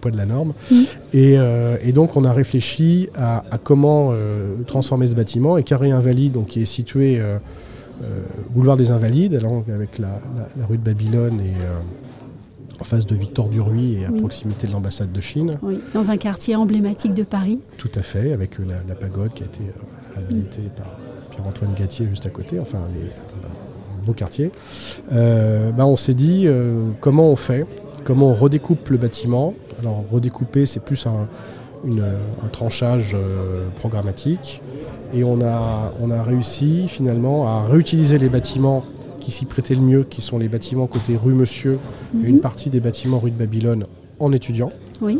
poids 0.00 0.10
de 0.10 0.16
la 0.16 0.26
norme. 0.26 0.52
Mm. 0.70 0.74
Euh, 1.14 1.76
et, 1.82 1.92
donc 1.92 2.16
on 2.16 2.24
a 2.24 2.32
réfléchi 2.32 3.08
à, 3.16 3.42
comment 3.62 4.10
euh, 4.12 4.56
transformer 4.66 5.06
ce 5.06 5.14
bâtiment. 5.14 5.58
Et 5.58 5.62
Carré 5.62 5.90
Invalide, 5.90 6.32
donc, 6.32 6.48
qui 6.48 6.62
est 6.62 6.66
situé 6.66 7.20
euh, 7.20 7.38
boulevard 8.50 8.76
des 8.76 8.90
Invalides, 8.90 9.40
avec 9.72 9.98
la, 9.98 10.20
rue 10.68 10.78
de 10.78 10.82
Babylone 10.82 11.40
et 11.40 12.80
en 12.80 12.84
face 12.84 13.04
de 13.04 13.14
Victor 13.14 13.48
Duruy 13.48 13.98
et 14.00 14.06
à 14.06 14.12
proximité 14.12 14.66
de 14.66 14.72
l'ambassade 14.72 15.12
de 15.12 15.20
Chine. 15.20 15.58
Oui, 15.62 15.78
dans 15.92 16.10
un 16.10 16.16
quartier 16.16 16.56
emblématique 16.56 17.12
de 17.12 17.24
Paris. 17.24 17.60
Tout 17.76 17.90
à 17.94 18.02
fait, 18.02 18.32
avec 18.32 18.56
la, 18.58 18.94
pagode 18.94 19.34
qui 19.34 19.42
a 19.42 19.46
été 19.46 19.64
habilitée 20.16 20.70
par 20.74 20.86
Pierre-Antoine 21.30 21.74
Gatier 21.74 22.06
juste 22.08 22.26
à 22.26 22.30
côté, 22.30 22.58
enfin 22.58 22.78
un 22.78 24.06
beau 24.06 24.14
quartier. 24.14 24.50
Bah, 25.10 25.84
on 25.84 25.96
s'est 25.96 26.14
dit 26.14 26.48
comment 27.00 27.30
on 27.30 27.36
fait? 27.36 27.66
Comment 28.04 28.30
on 28.30 28.34
redécoupe 28.34 28.88
le 28.88 28.96
bâtiment? 28.96 29.54
Alors 29.80 30.04
redécouper, 30.10 30.66
c'est 30.66 30.80
plus 30.80 31.06
un, 31.06 31.26
tranchage 32.52 33.12
euh, 33.14 33.68
programmatique. 33.76 34.60
Et 35.14 35.24
on 35.24 35.40
a, 35.40 35.92
on 36.00 36.10
a 36.10 36.22
réussi 36.22 36.86
finalement 36.88 37.48
à 37.48 37.64
réutiliser 37.64 38.18
les 38.18 38.28
bâtiments 38.28 38.84
qui 39.18 39.32
s'y 39.32 39.44
prêtaient 39.46 39.74
le 39.74 39.80
mieux, 39.80 40.04
qui 40.04 40.22
sont 40.22 40.38
les 40.38 40.48
bâtiments 40.48 40.86
côté 40.86 41.16
rue 41.16 41.34
Monsieur, 41.34 41.78
et 42.22 42.26
une 42.26 42.36
mhm. 42.36 42.40
partie 42.40 42.70
des 42.70 42.80
bâtiments 42.80 43.18
rue 43.18 43.30
de 43.30 43.36
Babylone 43.36 43.86
en 44.18 44.32
étudiant. 44.32 44.70
Oui. 45.00 45.18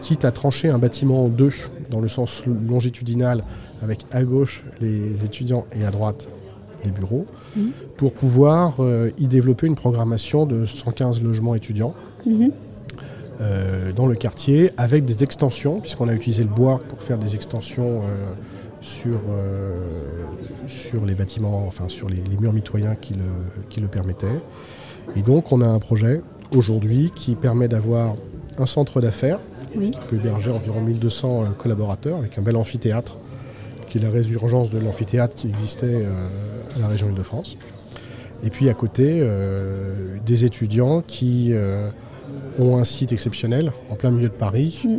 Quitte 0.00 0.24
à 0.24 0.30
trancher 0.32 0.68
un 0.68 0.78
bâtiment 0.78 1.24
en 1.24 1.28
deux, 1.28 1.52
dans 1.90 2.00
le 2.00 2.08
sens 2.08 2.42
longitudinal, 2.46 3.44
avec 3.82 4.04
à 4.12 4.22
gauche 4.22 4.64
les 4.80 5.24
étudiants 5.24 5.66
et 5.72 5.84
à 5.84 5.90
droite 5.90 6.28
les 6.84 6.90
bureaux, 6.90 7.26
mhm. 7.56 7.70
pour 7.96 8.12
pouvoir 8.12 8.76
euh, 8.80 9.10
y 9.18 9.28
développer 9.28 9.66
une 9.66 9.76
programmation 9.76 10.46
de 10.46 10.66
115 10.66 11.22
logements 11.22 11.54
étudiants 11.54 11.94
Mhm. 12.26 12.52
Euh, 13.42 13.92
dans 13.92 14.06
le 14.06 14.14
quartier 14.14 14.70
avec 14.76 15.04
des 15.04 15.24
extensions, 15.24 15.80
puisqu'on 15.80 16.08
a 16.08 16.14
utilisé 16.14 16.44
le 16.44 16.48
bois 16.48 16.80
pour 16.88 17.02
faire 17.02 17.18
des 17.18 17.34
extensions 17.34 18.02
euh, 18.02 18.32
sur, 18.80 19.18
euh, 19.28 19.84
sur 20.68 21.04
les 21.04 21.14
bâtiments, 21.14 21.66
enfin 21.66 21.88
sur 21.88 22.08
les, 22.08 22.22
murs 22.40 22.52
mitoyens 22.52 22.94
qui 22.94 23.14
le, 23.14 23.24
qui 23.68 23.80
le 23.80 23.88
permettaient. 23.88 24.26
Et 25.16 25.22
donc 25.22 25.50
on 25.50 25.60
a 25.60 25.66
un 25.66 25.80
projet 25.80 26.20
aujourd'hui 26.54 27.10
qui 27.16 27.34
permet 27.34 27.66
d'avoir 27.66 28.14
un 28.58 28.66
centre 28.66 29.00
d'affaires 29.00 29.40
qui 29.72 29.90
peut 30.08 30.16
héberger 30.16 30.50
environ 30.52 30.80
1200 30.80 31.54
collaborateurs 31.58 32.18
avec 32.18 32.38
un 32.38 32.42
bel 32.42 32.56
amphithéâtre 32.56 33.16
qui 33.88 33.98
est 33.98 34.02
la 34.02 34.10
résurgence 34.10 34.70
de 34.70 34.78
l'amphithéâtre 34.78 35.34
qui 35.34 35.48
existait 35.48 36.06
à 36.76 36.78
la 36.78 36.86
région 36.86 37.08
Île-de-France 37.08 37.56
Et 38.44 38.50
puis 38.50 38.68
à 38.68 38.74
côté, 38.74 39.26
des 40.26 40.44
étudiants 40.44 41.02
qui 41.06 41.54
ont 42.58 42.76
un 42.76 42.84
site 42.84 43.12
exceptionnel 43.12 43.72
en 43.90 43.96
plein 43.96 44.10
milieu 44.10 44.28
de 44.28 44.34
Paris, 44.34 44.82
mm. 44.84 44.98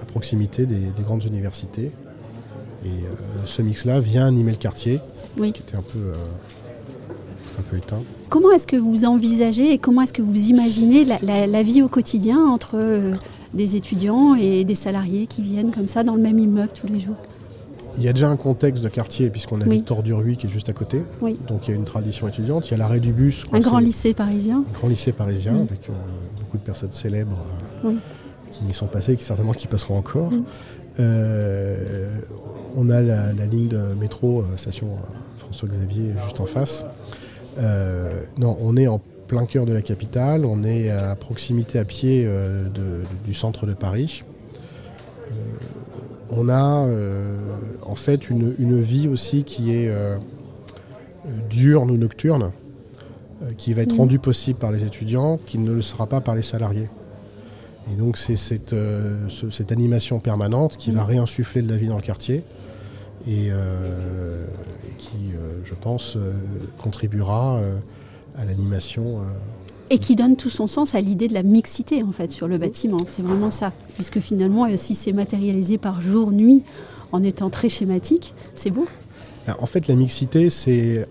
à 0.00 0.04
proximité 0.06 0.66
des, 0.66 1.02
grandes 1.02 1.24
universités. 1.24 1.92
Et 2.84 3.04
ce 3.46 3.62
mix-là 3.62 4.00
vient 4.00 4.26
animer 4.26 4.50
le 4.50 4.56
quartier, 4.56 5.00
qui 5.36 5.48
était 5.48 5.76
un 5.76 5.82
peu, 5.82 6.12
un 7.58 7.62
peu 7.62 7.76
éteint. 7.76 8.02
Comment 8.28 8.50
est-ce 8.52 8.66
que 8.66 8.76
vous 8.76 9.04
envisagez 9.04 9.72
et 9.72 9.78
comment 9.78 10.02
est-ce 10.02 10.12
que 10.12 10.22
vous 10.22 10.48
imaginez 10.48 11.04
la, 11.04 11.62
vie 11.62 11.82
au 11.82 11.88
quotidien 11.88 12.38
entre 12.46 12.76
euh, 12.76 13.12
des 13.52 13.76
étudiants 13.76 14.34
et 14.34 14.64
des 14.64 14.74
salariés 14.74 15.26
qui 15.26 15.42
viennent 15.42 15.70
comme 15.70 15.88
ça 15.88 16.02
dans 16.02 16.14
le 16.14 16.22
même 16.22 16.38
immeuble 16.38 16.70
tous 16.74 16.86
les 16.86 16.98
jours? 16.98 17.16
Il 17.96 18.02
y 18.02 18.08
a 18.08 18.12
déjà 18.12 18.28
un 18.28 18.36
contexte 18.36 18.82
de 18.82 18.88
quartier 18.88 19.30
puisqu'on 19.30 19.60
a 19.60 19.64
oui. 19.64 19.76
Victor 19.76 20.02
Duruy 20.02 20.36
qui 20.36 20.46
est 20.46 20.50
juste 20.50 20.68
à 20.68 20.72
côté. 20.72 21.02
Donc 21.48 21.68
il 21.68 21.70
y 21.70 21.74
a 21.74 21.76
une 21.76 21.84
tradition 21.84 22.28
étudiante. 22.28 22.68
Il 22.68 22.72
y 22.72 22.74
a 22.74 22.78
l'arrêt 22.78 23.00
du 23.00 23.12
bus. 23.12 23.44
Un 23.52 23.60
grand 23.60 23.78
lycée 23.78 24.14
parisien. 24.14 24.64
Un 24.68 24.72
grand 24.72 24.88
lycée 24.88 25.12
parisien 25.12 25.54
avec 25.54 25.88
euh, 25.88 25.92
beaucoup 26.38 26.58
de 26.58 26.62
personnes 26.62 26.92
célèbres 26.92 27.38
euh, 27.84 27.92
qui 28.50 28.64
y 28.66 28.72
sont 28.72 28.86
passées 28.86 29.12
et 29.12 29.16
qui 29.16 29.24
certainement 29.24 29.52
qui 29.52 29.66
passeront 29.66 29.98
encore. 29.98 30.30
on 30.98 32.90
a 32.90 33.00
la, 33.00 33.32
la, 33.32 33.46
ligne 33.46 33.68
de 33.68 33.94
métro 33.98 34.44
station 34.56 34.98
François 35.36 35.68
Xavier 35.68 36.14
juste 36.24 36.40
en 36.40 36.46
face. 36.46 36.84
Euh, 37.58 38.22
non, 38.38 38.56
on 38.60 38.76
est 38.76 38.86
en 38.86 39.00
plein 39.26 39.46
cœur 39.46 39.66
de 39.66 39.72
la 39.72 39.82
capitale, 39.82 40.44
on 40.44 40.64
est 40.64 40.90
à 40.90 41.14
proximité 41.16 41.78
à 41.78 41.84
pied 41.84 42.24
euh, 42.26 42.66
du 43.24 43.34
centre 43.34 43.66
de 43.66 43.74
Paris. 43.74 44.24
Euh, 46.32 46.36
on 46.36 46.48
a 46.48 46.88
en 47.82 47.94
fait 47.94 48.30
une, 48.30 48.80
vie 48.80 49.08
aussi 49.08 49.44
qui 49.44 49.74
est 49.74 49.90
diurne 51.50 51.90
ou 51.90 51.96
nocturne, 51.96 52.52
qui 53.56 53.72
va 53.72 53.82
être 53.82 53.94
mmh. 53.94 53.98
rendue 53.98 54.18
possible 54.18 54.58
par 54.58 54.72
les 54.72 54.84
étudiants, 54.84 55.38
qui 55.46 55.58
ne 55.58 55.72
le 55.72 55.82
sera 55.82 56.06
pas 56.06 56.20
par 56.20 56.34
les 56.34 56.42
salariés. 56.42 56.88
Et 57.92 57.96
donc 57.96 58.16
c'est 58.16 58.36
cette, 58.36 58.72
animation 59.70 60.20
permanente 60.20 60.76
qui 60.76 60.90
va 60.90 61.02
mmh. 61.02 61.06
réinsuffler 61.06 61.62
de 61.62 61.68
la 61.68 61.76
vie 61.76 61.88
dans 61.88 61.96
le 61.96 62.02
quartier 62.02 62.44
et, 63.26 63.48
euh, 63.50 64.44
qui, 64.98 65.32
euh, 65.34 65.60
je 65.64 65.74
pense, 65.74 66.16
euh, 66.16 66.32
contribuera 66.78 67.60
à 68.36 68.44
l'animation. 68.44 69.20
Et 69.92 69.98
qui 69.98 70.16
donne 70.16 70.36
tout 70.36 70.48
son 70.48 70.66
sens 70.66 70.94
à 70.94 71.02
l'idée 71.02 71.28
de 71.28 71.34
la 71.34 71.42
mixité 71.42 72.02
en 72.02 72.12
fait 72.12 72.32
sur 72.32 72.48
le 72.48 72.56
bâtiment. 72.56 73.00
C'est 73.08 73.20
vraiment 73.20 73.50
ça, 73.50 73.72
puisque 73.94 74.20
finalement, 74.20 74.66
si 74.76 74.94
c'est 74.94 75.12
matérialisé 75.12 75.76
par 75.76 76.00
jour, 76.00 76.32
nuit, 76.32 76.62
en 77.12 77.22
étant 77.22 77.50
très 77.50 77.68
schématique, 77.68 78.34
c'est 78.54 78.70
beau. 78.70 78.86
Ben, 79.46 79.54
en 79.58 79.66
fait, 79.66 79.88
la 79.88 79.94
mixité, 79.94 80.48
c'est 80.48 81.06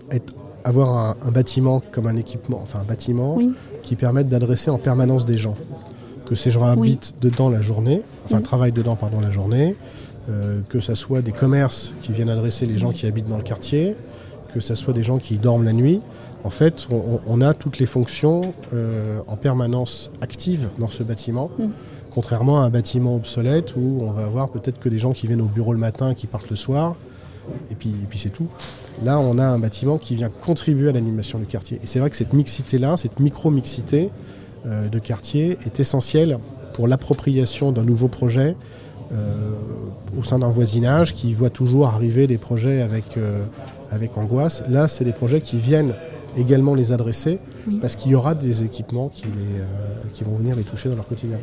avoir 0.64 1.16
un, 1.22 1.32
bâtiment 1.32 1.84
comme 1.92 2.08
un 2.08 2.16
équipement, 2.16 2.60
enfin 2.64 2.80
un 2.80 2.84
bâtiment 2.84 3.38
qui 3.84 3.96
permette 3.96 4.30
d'adresser 4.30 4.72
en 4.72 4.80
permanence 4.80 5.26
des 5.26 5.38
gens. 5.38 5.56
Que 6.26 6.34
ces 6.34 6.50
gens 6.50 6.64
habitent 6.64 7.14
dedans 7.22 7.50
la 7.50 7.62
journée, 7.62 8.02
enfin 8.26 8.42
travaillent 8.42 8.72
dedans 8.72 8.96
pardon 8.96 9.20
la 9.20 9.30
journée, 9.30 9.76
euh, 10.28 10.62
que 10.70 10.80
ce 10.80 10.96
soit 10.96 11.22
des 11.22 11.34
commerces 11.34 11.94
qui 12.02 12.14
viennent 12.14 12.30
adresser 12.30 12.66
les 12.66 12.80
gens 12.80 12.92
qui 12.92 13.06
habitent 13.06 13.30
dans 13.30 13.38
le 13.38 13.44
quartier, 13.44 13.96
que 14.56 14.60
ce 14.60 14.74
soit 14.74 14.94
des 14.94 15.04
gens 15.04 15.20
qui 15.20 15.38
dorment 15.38 15.66
la 15.66 15.74
nuit. 15.74 16.02
En 16.44 16.50
fait, 16.50 16.88
on, 16.90 17.42
a 17.42 17.54
toutes 17.54 17.78
les 17.78 17.86
fonctions 17.86 18.54
euh, 18.74 19.20
en 19.28 19.36
permanence 19.36 20.10
actives 20.22 20.70
dans 20.80 20.90
ce 20.90 21.04
bâtiment, 21.04 21.52
mm. 21.60 21.68
contrairement 22.14 22.62
à 22.62 22.66
un 22.66 22.70
bâtiment 22.70 23.16
obsolète 23.16 23.76
où 23.76 24.00
on 24.02 24.12
va 24.12 24.24
avoir 24.24 24.50
peut-être 24.50 24.80
que 24.80 24.90
des 24.90 24.98
gens 24.98 25.14
qui 25.14 25.28
viennent 25.28 25.42
au 25.42 25.46
bureau 25.46 25.74
le 25.74 25.80
matin, 25.80 26.16
qui 26.16 26.26
partent 26.26 26.50
le 26.50 26.56
soir, 26.56 26.96
et 27.70 27.76
puis, 27.76 27.94
puis 28.10 28.18
c'est 28.18 28.30
tout. 28.30 28.48
Là, 29.04 29.20
on 29.20 29.38
a 29.38 29.46
un 29.46 29.60
bâtiment 29.60 29.98
qui 29.98 30.16
vient 30.16 30.30
contribuer 30.30 30.90
à 30.90 30.94
l'animation 30.94 31.38
du 31.38 31.46
quartier. 31.46 31.80
Et 31.84 31.88
c'est 31.88 32.00
vrai 32.00 32.10
que 32.10 32.16
cette 32.16 32.34
mixité-là, 32.34 32.98
cette 32.98 33.20
micro-mixité 33.20 34.10
euh, 34.66 34.88
de 34.88 35.00
quartier 35.00 35.58
est 35.66 35.80
essentielle 35.80 36.38
pour 36.74 36.88
l'appropriation 36.88 37.72
d'un 37.72 37.84
nouveau 37.84 38.08
projet 38.08 38.56
euh, 39.12 39.56
au 40.20 40.24
sein 40.24 40.40
d'un 40.40 40.50
voisinage 40.50 41.14
qui 41.14 41.34
voit 41.34 41.50
toujours 41.50 41.88
arriver 41.88 42.26
des 42.28 42.38
projets 42.38 42.82
avec, 42.82 43.18
avec 43.90 44.18
angoisse. 44.18 44.64
Là, 44.70 44.88
c'est 44.88 45.04
des 45.04 45.14
projets 45.14 45.42
qui 45.42 45.58
viennent 45.58 45.94
également 46.38 46.76
les 46.76 46.92
adresser 46.92 47.40
parce 47.82 47.96
qu'il 47.96 48.12
y 48.12 48.16
aura 48.16 48.36
des 48.36 48.64
équipements 48.64 49.10
qui, 49.10 49.26
les, 49.26 49.60
euh, 49.60 49.66
qui 50.14 50.24
vont 50.24 50.36
venir 50.36 50.56
les 50.56 50.64
toucher 50.64 50.90
dans 50.90 50.96
leur 50.96 51.08
quotidien. 51.08 51.38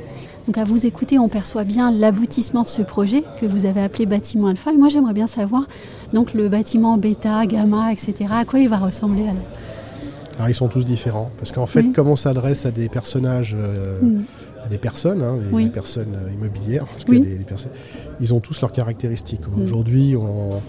Donc 0.46 0.58
à 0.58 0.64
vous 0.64 0.86
écouter, 0.86 1.18
on 1.18 1.28
perçoit 1.28 1.64
bien 1.64 1.90
l'aboutissement 1.90 2.62
de 2.62 2.68
ce 2.68 2.82
projet 2.82 3.22
que 3.40 3.46
vous 3.46 3.66
avez 3.66 3.82
appelé 3.82 4.06
bâtiment 4.06 4.48
alpha. 4.48 4.72
Et 4.72 4.76
moi 4.76 4.88
j'aimerais 4.88 5.14
bien 5.14 5.26
savoir 5.26 5.66
donc 6.12 6.34
le 6.34 6.48
bâtiment 6.48 6.96
bêta, 6.96 7.46
gamma, 7.46 7.92
etc. 7.92 8.30
À 8.30 8.44
quoi 8.44 8.60
il 8.60 8.68
va 8.68 8.78
ressembler 8.78 9.22
alors? 9.22 9.36
Alors 10.36 10.48
ils 10.48 10.54
sont 10.54 10.68
tous 10.68 10.84
différents 10.84 11.30
parce 11.36 11.50
qu'en 11.50 11.66
fait, 11.66 11.92
comme 11.92 12.08
on 12.08 12.16
s'adresse 12.16 12.64
à 12.64 12.70
des 12.70 12.88
personnages 12.88 13.56
mm 14.00 14.22
des 14.68 14.78
personnes, 14.78 15.22
hein, 15.22 15.38
des, 15.52 15.70
personnes 15.70 16.14
euh, 16.14 16.32
immobilières, 16.32 16.86
ils 18.20 18.34
ont 18.34 18.40
tous 18.40 18.60
leurs 18.60 18.72
caractéristiques. 18.72 19.42
Aujourd'hui, 19.56 20.16
on, 20.16 20.60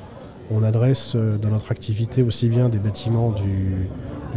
adresse 0.63 1.13
euh, 1.15 1.37
dans 1.37 1.49
notre 1.49 1.71
activité 1.71 2.23
aussi 2.23 2.49
bien 2.49 2.69
des 2.69 2.79
bâtiments 2.79 3.31
du, 3.31 3.89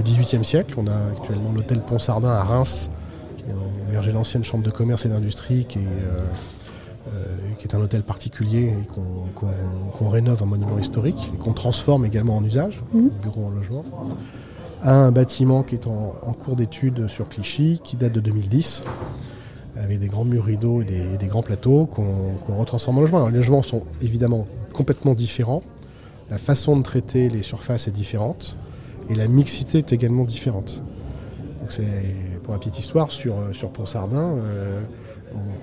XVIIIe 0.03 0.45
siècle. 0.45 0.75
On 0.79 0.87
a 0.87 0.97
actuellement 1.13 1.53
l'hôtel 1.53 1.81
Pont-Sardin 1.81 2.31
à 2.31 2.43
Reims, 2.43 2.91
qui 3.37 3.45
a 3.45 3.89
hébergé 3.89 4.13
l'ancienne 4.13 4.45
chambre 4.45 4.65
de 4.65 4.71
commerce 4.71 5.05
et 5.05 5.09
d'industrie, 5.09 5.67
qui, 5.67 5.81
euh, 5.81 7.17
qui, 7.59 7.69
est 7.69 7.75
un 7.75 7.81
hôtel 7.81 8.03
particulier 8.03 8.75
et 8.81 8.87
qu'on 8.87 10.09
rénove 10.09 10.43
en 10.43 10.47
monument 10.47 10.79
historique 10.79 11.31
et 11.35 11.37
qu'on 11.37 11.53
transforme 11.53 12.05
également 12.07 12.37
en 12.37 12.45
usage, 12.45 12.83
mm. 12.93 13.09
bureau 13.23 13.47
en 13.47 13.51
logement 13.51 13.85
un 14.85 15.13
bâtiment 15.13 15.63
qui 15.63 15.77
est 15.77 15.87
en, 15.87 16.17
en 16.23 16.33
cours 16.33 16.57
d'étude 16.57 17.07
sur 17.07 17.29
Clichy, 17.29 17.81
qui 17.85 17.97
date 17.97 18.13
de 18.13 18.19
2010, 18.19 18.83
avec 19.77 19.99
des 19.99 20.09
grands 20.09 20.25
murs 20.25 20.45
rideaux 20.45 20.83
et 20.83 21.17
des, 21.19 21.27
grands 21.27 21.43
plateaux 21.43 21.87
qu'on 21.87 22.55
retransforme 22.59 22.99
en 22.99 23.01
logement. 23.01 23.19
Alors, 23.19 23.31
les 23.31 23.39
logements 23.39 23.63
sont 23.63 23.83
évidemment 24.01 24.47
complètement 24.73 25.15
différents. 25.15 25.63
La 26.33 26.39
façon 26.39 26.79
de 26.79 26.83
traiter 26.83 27.29
les 27.29 27.43
surfaces 27.43 27.89
est 27.89 27.93
différente 27.93 28.57
et 29.11 29.15
la 29.15 29.29
mixité 29.29 29.77
est 29.77 29.93
également 29.93 30.25
différente. 30.25 30.83
Donc 31.61 31.71
c'est 31.71 31.85
pour 32.43 32.55
la 32.55 32.59
petite 32.59 32.79
histoire 32.79 33.11
sur, 33.13 33.35
sur 33.53 33.69
Pont-Sardin, 33.69 34.39
euh, 34.39 34.81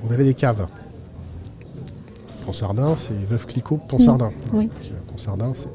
on, 0.08 0.12
avait 0.12 0.26
des 0.26 0.36
caves. 0.36 0.68
Pont-Sardin, 2.46 2.96
c'est 2.98 3.16
Veuve 3.28 3.48
Clicquot, 3.48 3.78
Pont-Sardin. 3.78 4.32
Euh, 4.54 4.68
Pont-Sardin, 5.08 5.54
c'est 5.56 5.70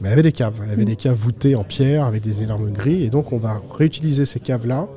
mais 0.00 0.08
elle 0.08 0.14
avait 0.14 0.22
des 0.22 0.32
caves. 0.32 0.60
Elle 0.64 0.70
avait 0.70 0.86
des 0.86 0.96
caves 0.96 1.14
voûtées 1.14 1.54
en 1.54 1.64
pierre 1.64 2.06
avec 2.06 2.22
des 2.22 2.40
énormes 2.40 2.70
grilles. 2.70 3.04
Et 3.04 3.10
donc, 3.10 3.32
on 3.32 3.38
va 3.38 3.60
réutiliser 3.70 4.24
ces 4.24 4.40
caves-là 4.40 4.88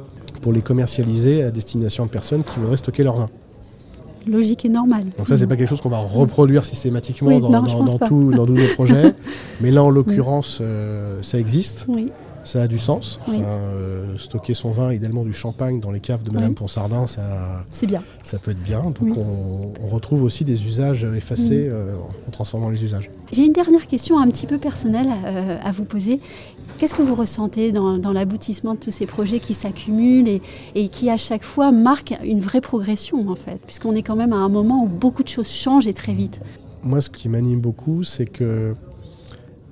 pour 0.42 0.54
les 0.54 0.62
commercialiser 0.62 1.44
à 1.44 1.52
destination 1.52 2.06
de 2.06 2.10
personnes 2.10 2.44
qui 2.46 2.58
voudraient 2.58 2.78
stocker 2.78 3.04
leur 3.04 3.18
vin. 3.18 3.30
Logique 4.30 4.66
et 4.66 4.70
normale. 4.70 5.04
Donc 5.18 5.28
ça, 5.28 5.38
c'est 5.38 5.48
pas 5.48 5.56
quelque 5.56 5.70
chose 5.70 5.82
qu'on 5.82 5.90
va 5.90 6.00
reproduire 6.00 6.66
systématiquement 6.66 7.40
dans, 7.40 7.64
tous 8.08 8.32
nos 8.32 8.68
projets. 8.76 9.14
Mais 9.62 9.72
là, 9.72 9.84
en 9.84 9.90
l'occurrence, 9.90 10.60
euh, 10.62 11.20
ça 11.22 11.40
existe. 11.40 11.88
Ça 12.44 12.64
a 12.64 12.68
du 12.68 12.80
sens. 12.80 13.20
Euh, 13.30 14.18
stocker 14.18 14.54
son 14.54 14.72
vin, 14.72 14.94
idéalement 14.94 15.24
du 15.24 15.34
champagne 15.34 15.80
dans 15.80 15.92
les 15.92 16.00
caves 16.00 16.24
de 16.24 16.32
Madame 16.32 16.56
Ponsardin, 16.56 17.06
ça, 17.08 17.66
bien. 17.84 18.02
ça 18.24 18.40
peut 18.40 18.52
être 18.52 18.64
bien. 18.64 18.84
Donc 19.00 19.18
on, 19.18 19.88
retrouve 19.90 20.24
aussi 20.24 20.44
des 20.44 20.66
usages 20.66 21.04
effacés 21.04 21.68
euh, 21.72 21.96
en 22.28 22.32
transformant 22.32 22.70
les 22.70 22.84
usages. 22.84 23.10
J'ai 23.32 23.44
une 23.44 23.54
dernière 23.54 23.88
question 23.88 24.20
un 24.20 24.28
petit 24.28 24.46
peu 24.46 24.58
personnelle 24.58 25.08
à 25.64 25.72
vous 25.72 25.84
poser. 25.84 26.20
Qu'est-ce 26.80 26.94
que 26.94 27.02
vous 27.02 27.16
ressentez 27.16 27.74
dans, 27.74 28.14
l'aboutissement 28.14 28.74
de 28.74 28.80
tous 28.80 28.92
ces 28.92 29.06
projets 29.06 29.42
qui 29.42 29.54
s'accumulent 29.54 30.40
et, 30.76 30.88
qui 30.88 31.10
à 31.10 31.18
chaque 31.18 31.44
fois 31.44 31.72
marquent 31.72 32.18
une 32.24 32.40
vraie 32.40 32.62
progression 32.62 33.28
en 33.28 33.36
fait, 33.36 33.60
puisqu'on 33.66 33.96
est 33.96 34.02
quand 34.02 34.16
même 34.16 34.32
à 34.32 34.38
un 34.38 34.48
moment 34.48 34.84
où 34.84 34.88
beaucoup 34.88 35.24
de 35.24 35.28
choses 35.28 35.50
changent 35.50 35.88
et 35.88 35.94
très 35.94 36.14
vite. 36.14 36.42
Moi, 36.82 37.02
ce 37.02 37.10
qui 37.10 37.28
m'anime 37.28 37.60
beaucoup, 37.60 38.06
c'est 38.06 38.26
que 38.26 38.76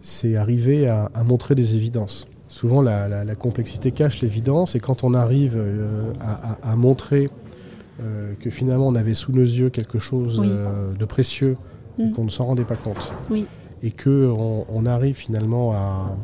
c'est 0.02 0.36
arriver 0.36 0.88
à, 0.90 1.10
montrer 1.24 1.56
des 1.56 1.76
évidences. 1.76 2.28
Souvent, 2.48 2.82
la, 2.82 3.36
complexité 3.36 3.92
cache 3.92 4.22
l'évidence, 4.22 4.76
et 4.76 4.80
quand 4.80 5.04
on 5.04 5.14
arrive 5.14 5.56
euh, 5.58 6.14
à, 6.64 6.76
montrer 6.76 7.30
euh, 8.02 8.34
que 8.40 8.50
finalement 8.50 8.88
on 8.88 8.96
avait 8.96 9.14
sous 9.14 9.34
nos 9.34 9.42
yeux 9.42 9.70
quelque 9.70 10.00
chose 10.00 10.42
euh, 10.44 10.94
de 10.94 11.06
précieux, 11.06 11.58
mm. 11.98 12.12
qu'on 12.12 12.24
ne 12.24 12.30
s'en 12.30 12.46
rendait 12.46 12.64
pas 12.64 12.78
compte, 12.78 13.12
et 13.84 13.92
qu'on 13.92 14.66
on 14.70 14.86
arrive 14.86 15.16
finalement 15.16 15.74
à, 15.74 16.16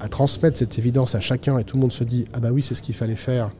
à, 0.00 0.08
transmettre 0.08 0.56
cette 0.56 0.78
évidence 0.78 1.14
à 1.14 1.20
chacun 1.20 1.58
et 1.58 1.64
tout 1.64 1.76
le 1.76 1.82
monde 1.82 1.92
se 1.92 2.02
dit 2.02 2.24
ah 2.32 2.40
bah 2.40 2.48
oui 2.50 2.62
c'est 2.62 2.74
ce 2.74 2.80
qu'il 2.80 2.94
fallait 2.94 3.14
faire 3.14 3.50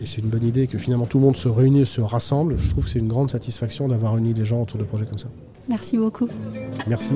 et 0.00 0.06
c'est 0.06 0.22
une 0.22 0.28
bonne 0.28 0.44
idée 0.44 0.66
que 0.66 0.78
finalement 0.78 1.04
tout 1.04 1.18
le 1.18 1.24
monde 1.24 1.36
se 1.36 1.48
réunit 1.48 1.80
et 1.80 1.84
se 1.84 2.00
rassemble, 2.00 2.56
je 2.56 2.70
trouve 2.70 2.84
que 2.84 2.90
c'est 2.90 3.00
une 3.00 3.08
grande 3.08 3.30
satisfaction 3.30 3.88
d'avoir 3.88 4.14
réuni 4.14 4.32
les 4.32 4.44
gens 4.44 4.62
autour 4.62 4.78
de 4.78 4.84
projets 4.84 5.04
comme 5.04 5.18
ça. 5.18 5.28
Merci 5.68 5.98
beaucoup. 5.98 6.28
Merci. 6.86 7.14